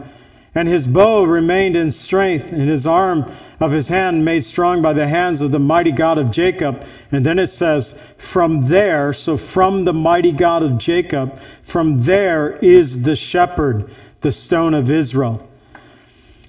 [0.55, 4.93] and his bow remained in strength, and his arm of his hand made strong by
[4.93, 6.85] the hands of the mighty God of Jacob.
[7.13, 12.57] And then it says, from there, so from the mighty God of Jacob, from there
[12.57, 13.91] is the shepherd,
[14.23, 15.47] the stone of Israel.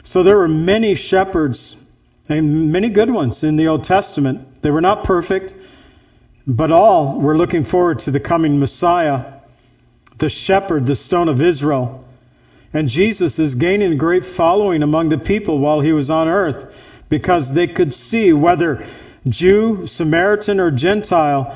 [0.03, 1.75] So there were many shepherds,
[2.27, 4.61] and many good ones in the Old Testament.
[4.63, 5.53] They were not perfect,
[6.47, 9.33] but all were looking forward to the coming Messiah,
[10.17, 12.03] the shepherd, the stone of Israel.
[12.73, 16.73] And Jesus is gaining a great following among the people while he was on earth
[17.09, 18.85] because they could see whether
[19.27, 21.55] Jew, Samaritan, or Gentile,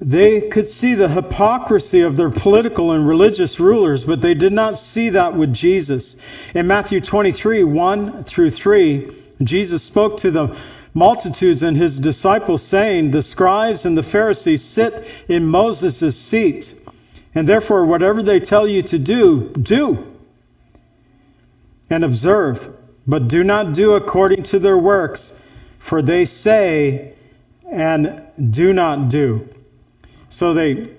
[0.00, 4.76] they could see the hypocrisy of their political and religious rulers, but they did not
[4.76, 6.16] see that with Jesus.
[6.54, 9.10] In Matthew 23 1 through 3,
[9.42, 10.56] Jesus spoke to the
[10.92, 16.74] multitudes and his disciples, saying, The scribes and the Pharisees sit in Moses' seat,
[17.34, 20.14] and therefore whatever they tell you to do, do
[21.90, 22.74] and observe,
[23.06, 25.34] but do not do according to their works,
[25.78, 27.14] for they say
[27.70, 29.48] and do not do.
[30.28, 30.90] So they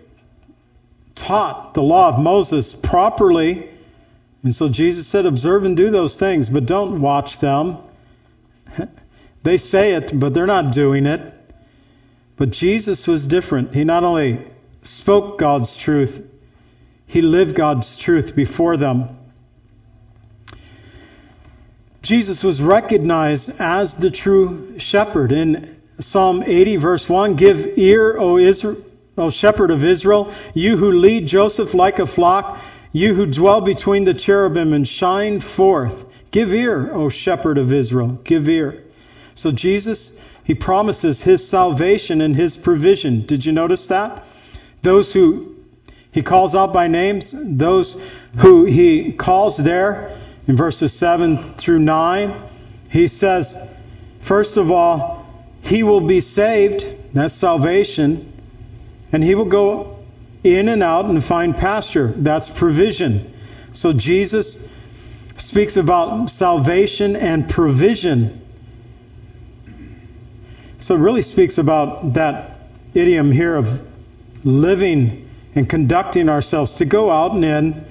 [1.16, 3.70] taught the law of Moses properly.
[4.44, 7.78] And so Jesus said, Observe and do those things, but don't watch them.
[9.44, 11.22] They say it, but they're not doing it.
[12.36, 13.76] But Jesus was different.
[13.76, 14.44] He not only
[14.86, 16.22] spoke God's truth,
[17.08, 19.10] he lived God's truth before them.
[22.02, 25.32] Jesus was recognized as the true shepherd.
[25.32, 28.78] In Psalm 80, verse 1, Give ear, O, Israel,
[29.18, 32.60] o shepherd of Israel, you who lead Joseph like a flock,
[32.92, 36.06] you who dwell between the cherubim and shine forth.
[36.30, 38.84] Give ear, O shepherd of Israel, give ear.
[39.34, 43.26] So Jesus, he promises his salvation and his provision.
[43.26, 44.26] Did you notice that?
[44.86, 45.56] Those who
[46.12, 48.00] he calls out by names, those
[48.38, 50.18] who he calls there
[50.48, 52.42] in verses 7 through 9,
[52.90, 53.58] he says,
[54.22, 55.26] first of all,
[55.62, 56.86] he will be saved.
[57.14, 58.32] That's salvation.
[59.12, 59.98] And he will go
[60.44, 62.14] in and out and find pasture.
[62.16, 63.34] That's provision.
[63.74, 64.64] So Jesus
[65.38, 68.46] speaks about salvation and provision
[70.86, 72.60] so it really speaks about that
[72.94, 73.82] idiom here of
[74.46, 77.86] living and conducting ourselves to go out and in.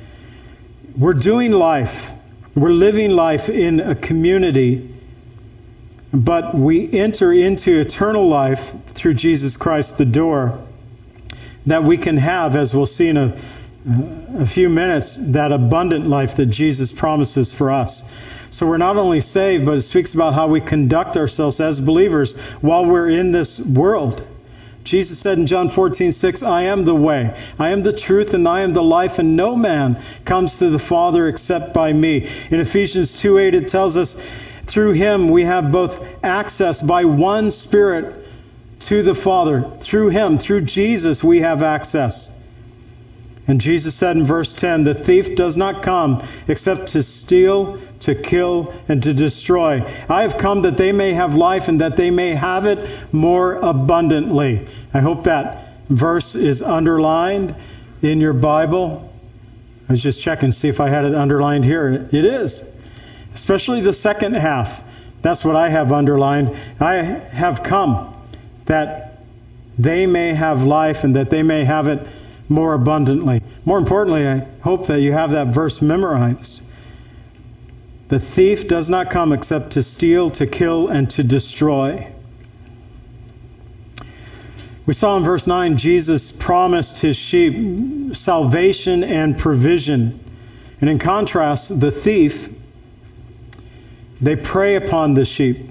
[0.96, 2.10] We're doing life,
[2.54, 4.94] we're living life in a community,
[6.12, 10.64] but we enter into eternal life through Jesus Christ, the door
[11.66, 13.36] that we can have, as we'll see in a,
[14.38, 18.04] a few minutes, that abundant life that Jesus promises for us.
[18.50, 22.36] So we're not only saved, but it speaks about how we conduct ourselves as believers
[22.60, 24.24] while we're in this world.
[24.84, 28.46] Jesus said in John 14, 6, I am the way, I am the truth, and
[28.46, 32.30] I am the life, and no man comes to the Father except by me.
[32.50, 34.20] In Ephesians 2, 8, it tells us,
[34.66, 38.26] through him we have both access by one Spirit
[38.80, 39.70] to the Father.
[39.80, 42.30] Through him, through Jesus, we have access.
[43.46, 48.14] And Jesus said in verse 10, The thief does not come except to steal, to
[48.14, 49.82] kill, and to destroy.
[50.08, 53.56] I have come that they may have life and that they may have it more
[53.56, 54.66] abundantly.
[54.94, 57.54] I hope that verse is underlined
[58.00, 59.12] in your Bible.
[59.88, 62.08] I was just checking to see if I had it underlined here.
[62.10, 62.64] It is,
[63.34, 64.82] especially the second half.
[65.20, 66.56] That's what I have underlined.
[66.80, 68.14] I have come
[68.66, 69.18] that
[69.78, 72.06] they may have life and that they may have it
[72.48, 73.42] more abundantly.
[73.64, 76.62] More importantly, I hope that you have that verse memorized.
[78.08, 82.06] The thief does not come except to steal, to kill, and to destroy.
[84.86, 90.20] We saw in verse 9 Jesus promised his sheep salvation and provision.
[90.80, 92.50] And in contrast, the thief,
[94.20, 95.70] they prey upon the sheep.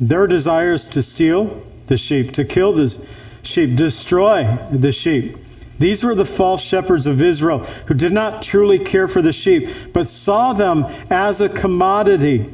[0.00, 2.98] Their desire is to steal the sheep, to kill the
[3.42, 5.36] sheep, destroy the sheep.
[5.78, 9.68] These were the false shepherds of Israel who did not truly care for the sheep,
[9.92, 12.50] but saw them as a commodity.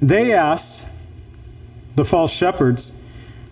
[0.00, 0.86] They asked,
[1.96, 2.92] the false shepherds,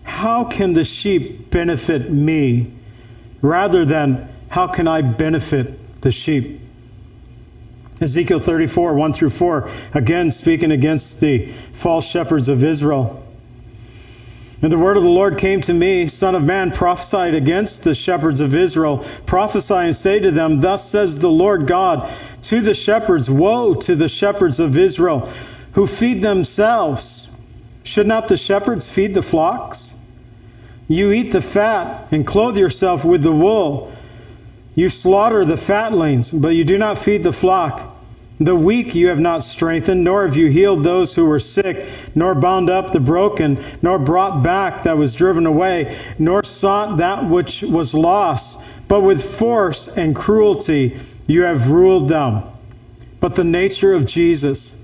[0.03, 2.71] how can the sheep benefit me
[3.41, 6.61] rather than how can I benefit the sheep?
[8.01, 13.22] Ezekiel 34, 1 through 4, again speaking against the false shepherds of Israel.
[14.63, 17.93] And the word of the Lord came to me, Son of man, prophesy against the
[17.93, 19.05] shepherds of Israel.
[19.25, 22.09] Prophesy and say to them, Thus says the Lord God
[22.43, 25.29] to the shepherds, Woe to the shepherds of Israel
[25.73, 27.27] who feed themselves.
[27.83, 29.95] Should not the shepherds feed the flocks?
[30.87, 33.91] You eat the fat and clothe yourself with the wool.
[34.75, 37.92] You slaughter the fatlings, but you do not feed the flock.
[38.39, 42.33] The weak you have not strengthened, nor have you healed those who were sick, nor
[42.33, 47.61] bound up the broken, nor brought back that was driven away, nor sought that which
[47.61, 48.59] was lost.
[48.87, 52.43] But with force and cruelty you have ruled them.
[53.19, 54.75] But the nature of Jesus,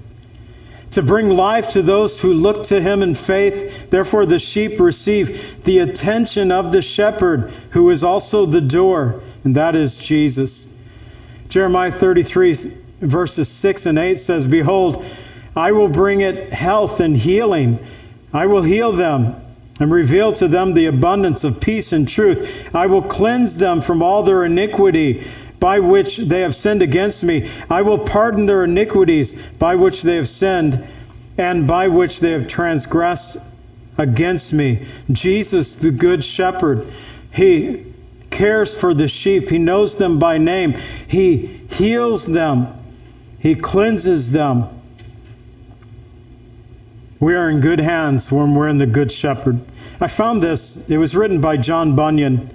[0.91, 3.89] to bring life to those who look to him in faith.
[3.89, 9.55] Therefore, the sheep receive the attention of the shepherd, who is also the door, and
[9.55, 10.67] that is Jesus.
[11.49, 15.05] Jeremiah 33, verses 6 and 8 says, Behold,
[15.55, 17.79] I will bring it health and healing.
[18.33, 19.35] I will heal them
[19.79, 22.47] and reveal to them the abundance of peace and truth.
[22.73, 25.25] I will cleanse them from all their iniquity
[25.59, 27.49] by which they have sinned against me.
[27.69, 30.85] I will pardon their iniquities by which they have sinned
[31.38, 33.38] and by which they have transgressed
[33.97, 34.88] against me.
[35.12, 36.88] Jesus, the Good Shepherd,
[37.33, 37.85] He
[38.29, 39.49] cares for the sheep.
[39.49, 40.73] He knows them by name.
[41.07, 42.78] He heals them.
[43.39, 44.65] He cleanses them.
[47.19, 49.60] We are in good hands when we're in the Good Shepherd.
[49.99, 50.88] I found this.
[50.89, 52.49] It was written by John Bunyan.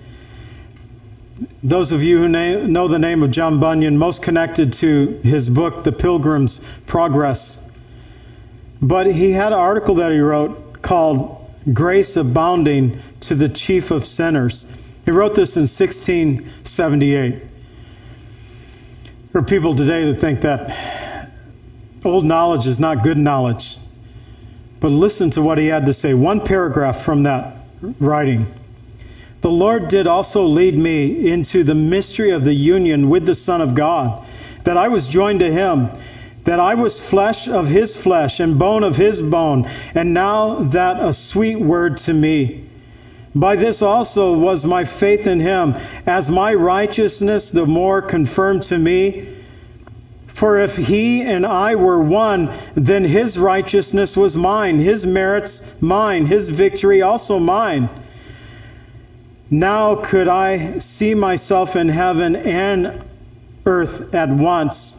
[1.63, 5.85] Those of you who know the name of John Bunyan, most connected to his book,
[5.85, 7.61] The Pilgrim's Progress.
[8.81, 14.05] But he had an article that he wrote called Grace Abounding to the Chief of
[14.05, 14.67] Sinners.
[15.07, 17.43] He wrote this in 1678.
[19.35, 21.29] There are people today that think that
[22.05, 23.79] old knowledge is not good knowledge.
[24.79, 26.15] But listen to what he had to say.
[26.15, 27.57] One paragraph from that
[27.99, 28.47] writing.
[29.41, 33.61] The Lord did also lead me into the mystery of the union with the Son
[33.61, 34.25] of God,
[34.63, 35.89] that I was joined to him,
[36.45, 41.05] that I was flesh of his flesh and bone of his bone, and now that
[41.05, 42.69] a sweet word to me.
[43.35, 45.75] By this also was my faith in him,
[46.07, 49.29] as my righteousness the more confirmed to me.
[50.29, 56.27] For if he and I were one, then his righteousness was mine, his merits mine,
[56.27, 57.89] his victory also mine.
[59.51, 63.03] Now could I see myself in heaven and
[63.67, 64.99] earth at once.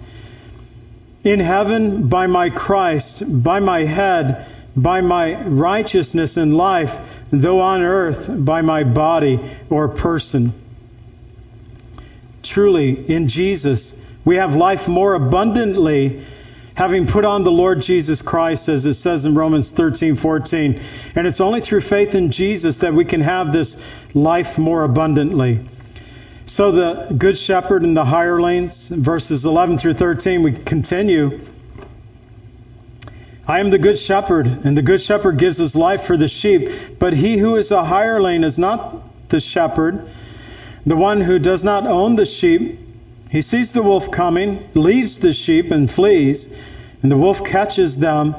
[1.24, 4.46] In heaven, by my Christ, by my head,
[4.76, 6.98] by my righteousness in life
[7.42, 10.54] though on earth by my body or person.
[12.44, 16.26] Truly, in Jesus, we have life more abundantly,
[16.76, 20.82] having put on the Lord Jesus Christ, as it says in Romans 13 14.
[21.16, 23.80] And it's only through faith in Jesus that we can have this
[24.14, 25.68] life more abundantly.
[26.48, 31.40] So, the Good Shepherd and the hirelings, verses 11 through 13, we continue.
[33.48, 36.72] I am the good shepherd, and the good shepherd gives his life for the sheep.
[36.98, 40.08] But he who is a hireling is not the shepherd,
[40.86, 42.80] the one who does not own the sheep.
[43.30, 46.50] He sees the wolf coming, leaves the sheep, and flees.
[47.04, 48.36] And the wolf catches them,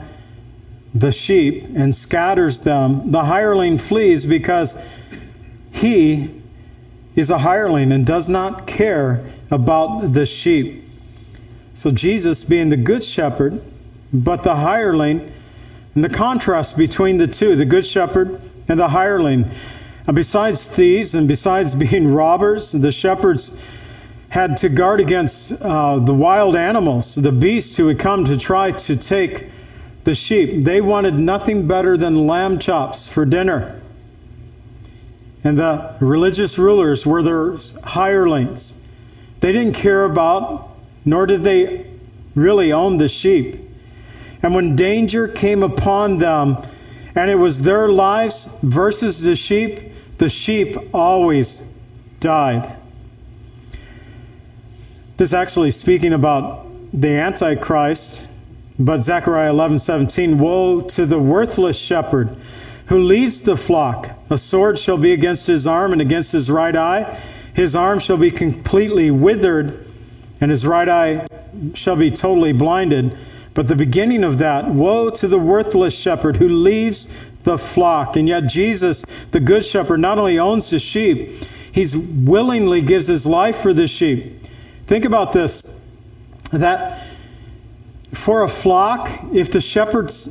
[0.94, 3.12] the sheep, and scatters them.
[3.12, 4.76] The hireling flees because
[5.70, 6.42] he
[7.14, 10.82] is a hireling and does not care about the sheep.
[11.74, 13.62] So, Jesus, being the good shepherd,
[14.12, 15.32] but the hireling,
[15.94, 19.50] and the contrast between the two, the good shepherd and the hireling.
[20.06, 23.56] And besides thieves and besides being robbers, the shepherds
[24.28, 28.72] had to guard against uh, the wild animals, the beasts who would come to try
[28.72, 29.46] to take
[30.04, 30.62] the sheep.
[30.62, 33.80] They wanted nothing better than lamb chops for dinner.
[35.44, 38.74] and the religious rulers were their hirelings.
[39.40, 41.86] They didn't care about, nor did they
[42.34, 43.65] really own the sheep.
[44.46, 46.58] And when danger came upon them,
[47.16, 49.80] and it was their lives versus the sheep,
[50.18, 51.64] the sheep always
[52.20, 52.76] died.
[55.16, 58.30] This actually speaking about the Antichrist,
[58.78, 62.36] but Zechariah 11:17, woe to the worthless shepherd
[62.86, 64.10] who leads the flock.
[64.30, 67.18] A sword shall be against his arm and against his right eye.
[67.52, 69.86] His arm shall be completely withered,
[70.40, 71.26] and his right eye
[71.74, 73.18] shall be totally blinded.
[73.56, 77.08] But the beginning of that, woe to the worthless shepherd who leaves
[77.44, 78.16] the flock.
[78.16, 81.42] And yet Jesus, the good shepherd, not only owns the sheep,
[81.72, 84.44] he's willingly gives his life for the sheep.
[84.88, 85.62] Think about this.
[86.52, 87.06] That
[88.12, 90.28] for a flock, if the shepherd's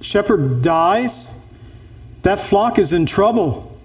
[0.00, 1.28] shepherd dies,
[2.22, 3.76] that flock is in trouble.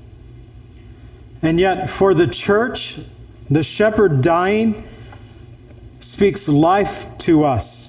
[1.42, 3.00] And yet, for the church,
[3.50, 4.88] the shepherd dying
[6.02, 7.89] speaks life to us.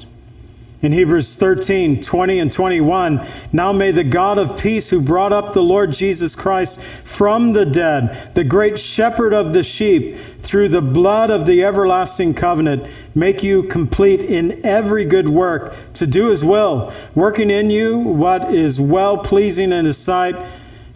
[0.83, 5.53] In Hebrews 13, 20 and 21, now may the God of peace, who brought up
[5.53, 10.81] the Lord Jesus Christ from the dead, the great shepherd of the sheep, through the
[10.81, 16.43] blood of the everlasting covenant, make you complete in every good work to do his
[16.43, 20.35] will, working in you what is well pleasing in his sight,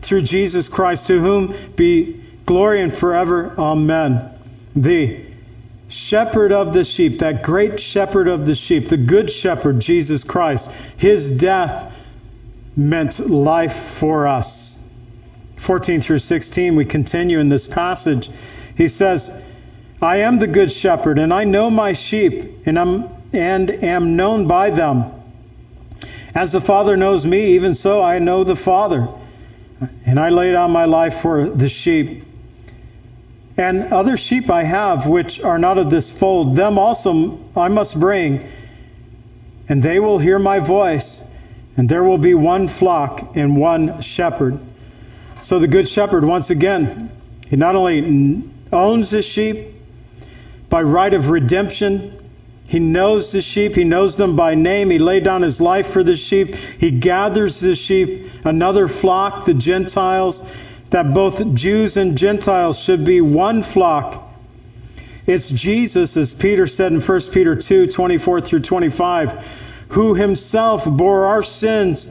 [0.00, 3.54] through Jesus Christ, to whom be glory and forever.
[3.58, 4.30] Amen.
[4.76, 5.23] The
[5.88, 10.70] shepherd of the sheep, that great shepherd of the sheep, the good shepherd, Jesus Christ,
[10.96, 11.92] his death
[12.76, 14.82] meant life for us.
[15.58, 18.30] 14 through 16, we continue in this passage.
[18.76, 19.30] He says,
[20.02, 24.46] I am the good shepherd, and I know my sheep, and am, and am known
[24.46, 25.10] by them.
[26.34, 29.08] As the Father knows me, even so I know the Father.
[30.04, 32.23] And I lay down my life for the sheep.
[33.56, 37.98] And other sheep I have which are not of this fold, them also I must
[37.98, 38.48] bring,
[39.68, 41.22] and they will hear my voice,
[41.76, 44.58] and there will be one flock and one shepherd.
[45.40, 47.10] So the good shepherd, once again,
[47.48, 48.42] he not only
[48.72, 49.68] owns his sheep
[50.68, 52.18] by right of redemption,
[52.66, 56.02] he knows the sheep, he knows them by name, he laid down his life for
[56.02, 60.42] the sheep, he gathers the sheep, another flock, the Gentiles
[60.90, 64.22] that both Jews and Gentiles should be one flock.
[65.26, 69.44] It's Jesus, as Peter said in 1 Peter 2 24 through 25,
[69.88, 72.08] who himself bore our sins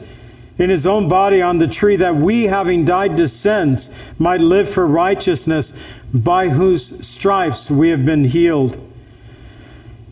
[0.58, 4.68] in his own body on the tree, that we, having died to sins, might live
[4.68, 5.76] for righteousness,
[6.12, 8.80] by whose stripes we have been healed.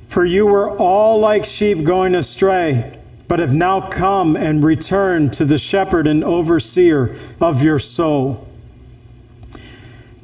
[0.09, 2.99] For you were all like sheep going astray,
[3.29, 8.47] but have now come and returned to the shepherd and overseer of your soul.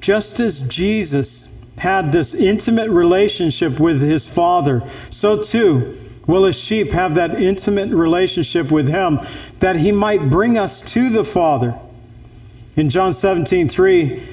[0.09, 1.47] Just as Jesus
[1.77, 7.91] had this intimate relationship with his Father, so too will his sheep have that intimate
[7.91, 9.21] relationship with him
[9.61, 11.79] that he might bring us to the Father.
[12.75, 14.27] In John 17, 3,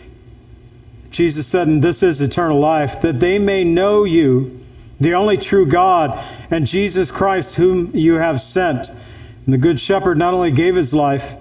[1.11, 4.61] Jesus said, And this is eternal life, that they may know you,
[5.01, 6.17] the only true God,
[6.51, 8.88] and Jesus Christ, whom you have sent.
[8.88, 11.34] And the Good Shepherd not only gave his life,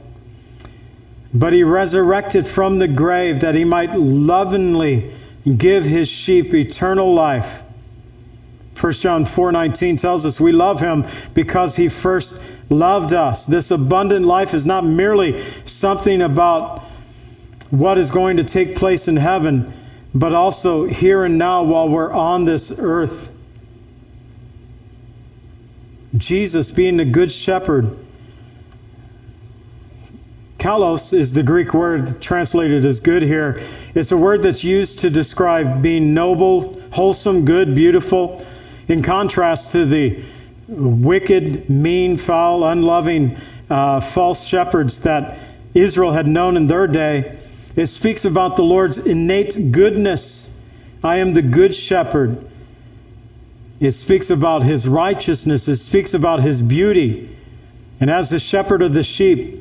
[1.34, 5.12] but he resurrected from the grave that he might lovingly
[5.58, 7.62] give his sheep eternal life.
[8.80, 11.04] 1 John 4:19 tells us we love him
[11.34, 12.38] because he first
[12.70, 13.46] loved us.
[13.46, 16.82] This abundant life is not merely something about
[17.70, 19.72] what is going to take place in heaven,
[20.14, 23.28] but also here and now while we're on this earth.
[26.16, 28.03] Jesus being the good shepherd
[30.64, 33.60] Kalos is the Greek word translated as good here.
[33.94, 38.46] It's a word that's used to describe being noble, wholesome, good, beautiful,
[38.88, 40.24] in contrast to the
[40.66, 43.36] wicked, mean, foul, unloving
[43.68, 45.38] uh, false shepherds that
[45.74, 47.38] Israel had known in their day.
[47.76, 50.50] It speaks about the Lord's innate goodness.
[51.02, 52.42] I am the good shepherd.
[53.80, 55.68] It speaks about his righteousness.
[55.68, 57.36] It speaks about his beauty.
[58.00, 59.60] And as the shepherd of the sheep,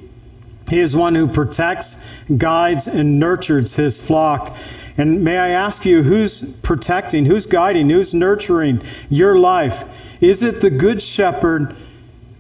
[0.70, 2.02] he is one who protects,
[2.38, 4.56] guides, and nurtures his flock.
[4.98, 9.84] And may I ask you, who's protecting, who's guiding, who's nurturing your life?
[10.22, 11.76] Is it the good shepherd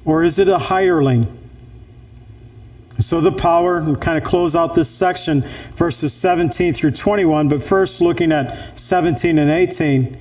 [0.05, 1.39] or is it a hireling?
[2.99, 5.43] So the power, and kind of close out this section,
[5.75, 10.17] verses 17 through 21, but first looking at 17 and 18.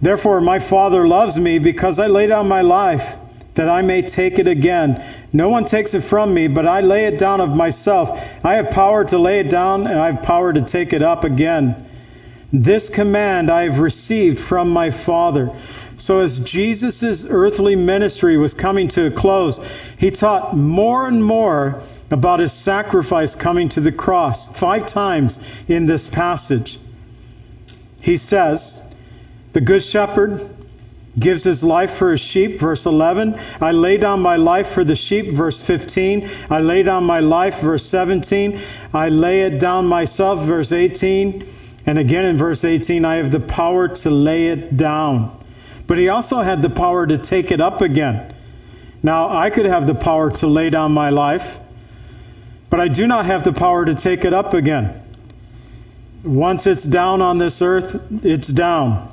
[0.00, 3.16] Therefore, my Father loves me because I lay down my life
[3.54, 5.04] that I may take it again.
[5.34, 8.08] No one takes it from me, but I lay it down of myself.
[8.44, 11.24] I have power to lay it down, and I have power to take it up
[11.24, 11.88] again.
[12.52, 15.50] This command I have received from my Father.
[15.96, 19.58] So, as Jesus' earthly ministry was coming to a close,
[19.98, 21.82] he taught more and more
[22.12, 24.46] about his sacrifice coming to the cross.
[24.56, 26.78] Five times in this passage,
[28.00, 28.82] he says,
[29.52, 30.53] The Good Shepherd
[31.18, 33.38] gives his life for his sheep, verse 11.
[33.60, 36.28] I lay down my life for the sheep, verse 15.
[36.50, 38.60] I lay down my life, verse 17.
[38.92, 41.46] I lay it down myself, verse 18.
[41.86, 45.44] And again in verse 18, I have the power to lay it down.
[45.86, 48.34] But he also had the power to take it up again.
[49.02, 51.60] Now, I could have the power to lay down my life,
[52.70, 55.02] but I do not have the power to take it up again.
[56.24, 59.12] Once it's down on this earth, it's down,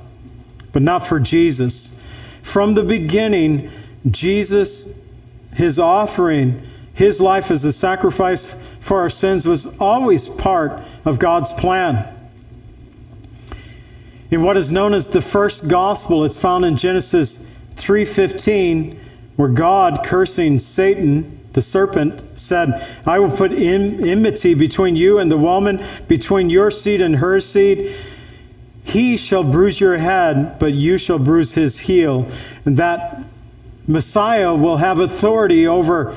[0.74, 1.92] but not for Jesus.
[2.44, 3.72] From the beginning,
[4.10, 4.90] Jesus,
[5.54, 6.62] his offering,
[6.94, 12.08] his life as a sacrifice for our sins was always part of God's plan
[14.32, 16.24] in what is known as the first gospel.
[16.24, 17.46] It's found in Genesis
[17.76, 18.98] 3:15
[19.36, 25.38] where God cursing Satan, the serpent, said, "I will put enmity between you and the
[25.38, 27.92] woman, between your seed and her seed.
[28.92, 32.28] He shall bruise your head, but you shall bruise his heel."
[32.66, 33.24] And that
[33.88, 36.14] Messiah will have authority over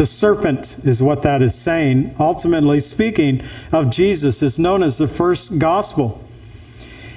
[0.00, 2.14] the serpent is what that is saying.
[2.18, 6.22] Ultimately speaking of Jesus is known as the first gospel.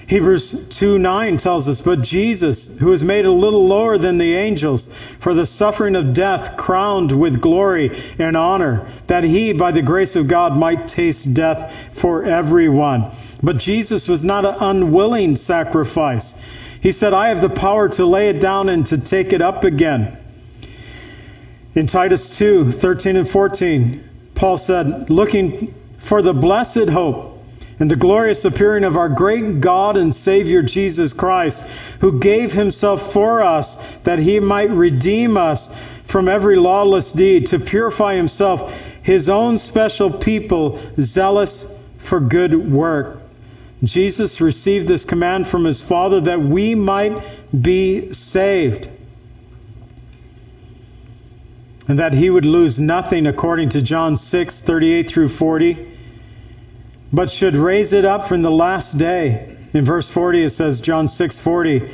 [0.08, 4.36] Hebrews 2 9 tells us, But Jesus, who was made a little lower than the
[4.36, 4.89] angels,
[5.20, 10.18] for the suffering of death, crowned with glory and honor, that he, by the grace
[10.18, 13.12] of God, might taste death for everyone.
[13.44, 16.34] But Jesus was not an unwilling sacrifice.
[16.80, 19.66] He said, I have the power to lay it down and to take it up
[19.66, 20.18] again.
[21.76, 24.04] In Titus 2 13 and 14,
[24.36, 27.44] Paul said, Looking for the blessed hope
[27.80, 31.64] and the glorious appearing of our great God and Savior Jesus Christ,
[32.00, 35.74] who gave himself for us that he might redeem us
[36.06, 38.72] from every lawless deed, to purify himself
[39.02, 41.66] his own special people, zealous
[41.98, 43.22] for good work.
[43.84, 47.21] Jesus received this command from his Father that we might
[47.61, 48.88] be saved.
[51.88, 55.93] And that he would lose nothing according to John 6, 38 through 40
[57.13, 59.55] but should raise it up from the last day.
[59.73, 61.89] In verse 40 it says, John 6:40,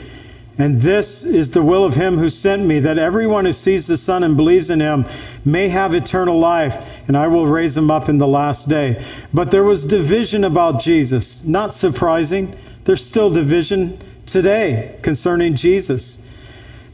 [0.59, 3.95] and this is the will of him who sent me, that everyone who sees the
[3.95, 5.05] Son and believes in him
[5.45, 9.05] may have eternal life, and I will raise him up in the last day.
[9.33, 11.45] But there was division about Jesus.
[11.45, 12.53] Not surprising.
[12.83, 16.17] There's still division today concerning Jesus.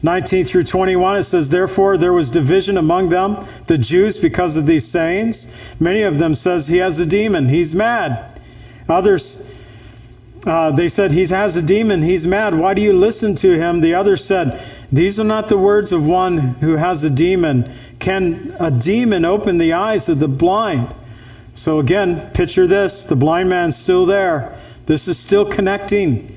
[0.00, 4.66] 19 through 21, it says, Therefore there was division among them, the Jews, because of
[4.66, 5.48] these sayings.
[5.80, 8.40] Many of them says he has a demon, he's mad.
[8.88, 9.42] Others,
[10.46, 12.54] uh, they said he has a demon, he's mad.
[12.54, 13.80] Why do you listen to him?
[13.80, 17.74] The other said, These are not the words of one who has a demon.
[17.98, 20.94] Can a demon open the eyes of the blind?
[21.54, 24.56] So again, picture this: the blind man's still there.
[24.86, 26.36] This is still connecting.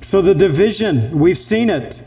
[0.00, 2.02] So the division, we've seen it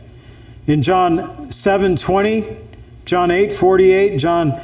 [0.67, 2.57] in John 7:20,
[3.05, 4.59] John 8:48, John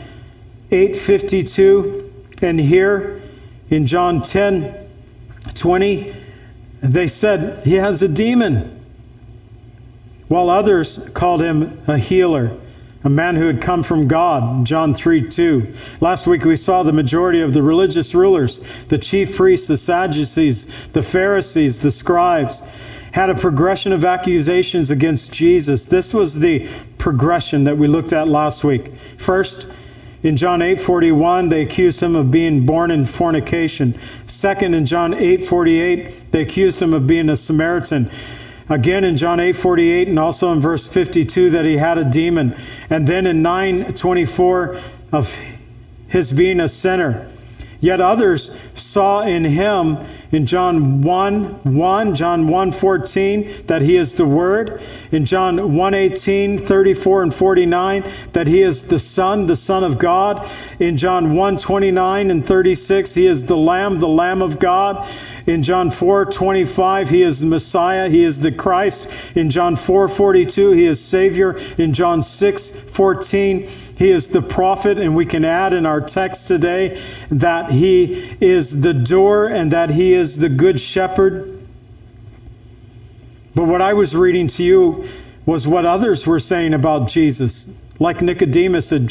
[0.72, 2.10] 8:52,
[2.42, 3.22] and here
[3.70, 4.24] in John
[5.54, 6.14] 10:20,
[6.82, 8.80] they said he has a demon,
[10.28, 12.52] while others called him a healer
[13.04, 15.74] a man who had come from God, John 3 2.
[16.02, 20.68] Last week we saw the majority of the religious rulers, the chief priests, the Sadducees,
[20.94, 22.62] the Pharisees, the scribes,
[23.12, 25.86] had a progression of accusations against Jesus.
[25.86, 28.92] This was the progression that we looked at last week.
[29.18, 29.68] First,
[30.24, 33.96] in John 8:41, they accused him of being born in fornication.
[34.28, 38.10] Second, in John 8:48, they accused him of being a Samaritan.
[38.70, 42.56] Again in John 8:48 and also in verse 52 that he had a demon.
[42.90, 44.80] And then in 9:24
[45.12, 45.36] of
[46.08, 47.26] his being a sinner.
[47.82, 49.98] Yet others saw in him
[50.32, 54.82] in John 1 1, John 1 14, that he is the Word.
[55.12, 58.04] In John 1 18, 34 and 49,
[58.34, 60.48] that he is the Son, the Son of God.
[60.80, 65.10] In John 1 29 and 36, he is the Lamb, the Lamb of God.
[65.48, 69.08] In John 4 25, he is the Messiah, he is the Christ.
[69.36, 71.58] In John 4 42, he is Savior.
[71.78, 73.68] In John 6 14,
[73.98, 78.82] he is the prophet, and we can add in our text today that he is
[78.82, 81.60] the door and that he is the good shepherd.
[83.54, 85.08] But what I was reading to you
[85.46, 87.74] was what others were saying about Jesus.
[88.00, 89.10] Like Nicodemus in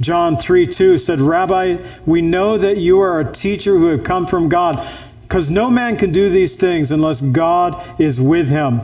[0.00, 4.26] John 3 2 said, Rabbi, we know that you are a teacher who have come
[4.26, 4.88] from God,
[5.30, 8.80] because no man can do these things unless God is with him.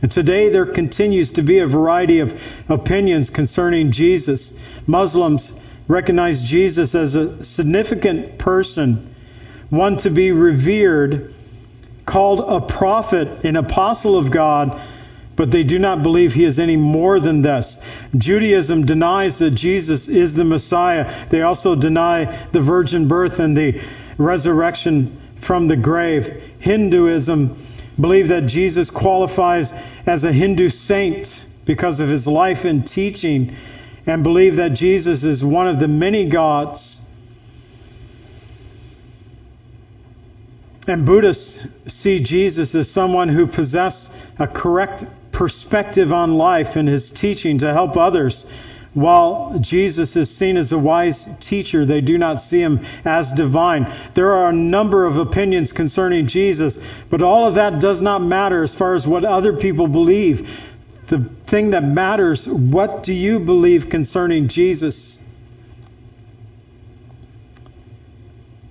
[0.00, 2.40] And today there continues to be a variety of
[2.70, 4.54] opinions concerning Jesus.
[4.86, 5.52] Muslims
[5.88, 9.14] recognize Jesus as a significant person,
[9.68, 11.34] one to be revered,
[12.06, 14.80] called a prophet, an apostle of God,
[15.36, 17.82] but they do not believe he is any more than this.
[18.16, 21.28] Judaism denies that Jesus is the Messiah.
[21.28, 23.78] They also deny the virgin birth and the
[24.16, 26.42] resurrection from the grave.
[26.60, 27.56] Hinduism
[28.00, 29.74] believe that Jesus qualifies
[30.06, 33.54] as a Hindu saint because of his life and teaching
[34.06, 37.00] and believe that Jesus is one of the many gods.
[40.88, 47.10] And Buddhists see Jesus as someone who possessed a correct perspective on life and his
[47.10, 48.46] teaching to help others.
[48.94, 53.90] While Jesus is seen as a wise teacher, they do not see him as divine.
[54.12, 56.78] There are a number of opinions concerning Jesus,
[57.08, 60.48] but all of that does not matter as far as what other people believe.
[61.06, 65.18] The thing that matters, what do you believe concerning Jesus?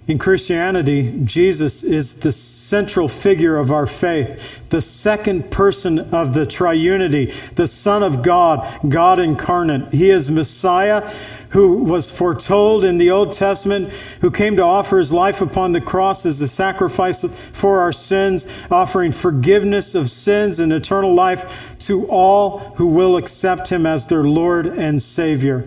[0.08, 2.32] In Christianity, Jesus is the
[2.72, 8.80] central figure of our faith, the second person of the triunity, the Son of God,
[8.88, 9.94] God incarnate.
[9.94, 11.14] He is Messiah
[11.50, 13.92] who was foretold in the Old Testament,
[14.22, 18.46] who came to offer his life upon the cross as a sacrifice for our sins,
[18.72, 24.24] offering forgiveness of sins and eternal life to all who will accept him as their
[24.24, 25.66] Lord and Savior.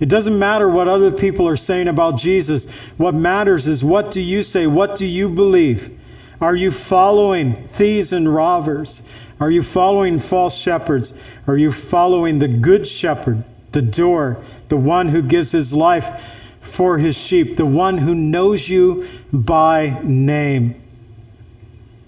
[0.00, 2.66] It doesn't matter what other people are saying about Jesus.
[2.96, 4.66] What matters is what do you say?
[4.66, 5.98] What do you believe?
[6.42, 9.04] Are you following thieves and robbers?
[9.38, 11.14] Are you following false shepherds?
[11.46, 16.20] Are you following the good shepherd, the door, the one who gives his life
[16.60, 20.74] for his sheep, the one who knows you by name?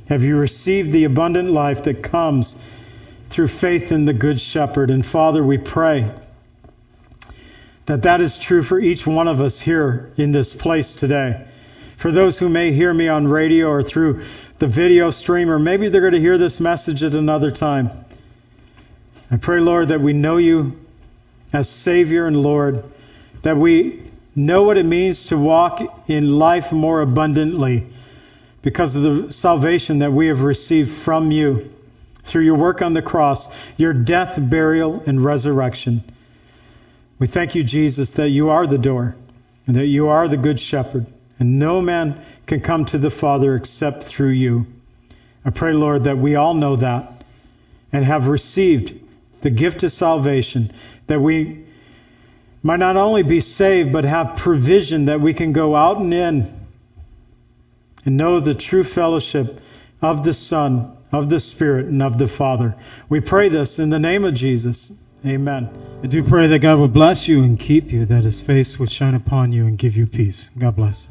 [0.08, 2.58] Have you received the abundant life that comes
[3.30, 4.90] through faith in the good shepherd?
[4.90, 6.10] And Father, we pray
[7.86, 11.46] that that is true for each one of us here in this place today.
[12.04, 14.24] For those who may hear me on radio or through
[14.58, 18.04] the video stream, or maybe they're going to hear this message at another time,
[19.30, 20.78] I pray, Lord, that we know you
[21.54, 22.84] as Savior and Lord,
[23.40, 24.02] that we
[24.36, 27.86] know what it means to walk in life more abundantly
[28.60, 31.72] because of the salvation that we have received from you
[32.22, 33.48] through your work on the cross,
[33.78, 36.04] your death, burial, and resurrection.
[37.18, 39.16] We thank you, Jesus, that you are the door
[39.66, 41.06] and that you are the good shepherd,
[41.38, 44.66] and no man can come to the Father except through you.
[45.44, 47.24] I pray, Lord, that we all know that
[47.92, 49.00] and have received
[49.42, 50.72] the gift of salvation,
[51.06, 51.64] that we
[52.62, 56.66] might not only be saved, but have provision that we can go out and in
[58.04, 59.60] and know the true fellowship
[60.00, 62.74] of the Son, of the Spirit, and of the Father.
[63.08, 64.92] We pray this in the name of Jesus.
[65.26, 65.70] Amen.
[66.02, 68.90] I do pray that God will bless you and keep you, that his face would
[68.90, 70.50] shine upon you and give you peace.
[70.58, 71.08] God bless.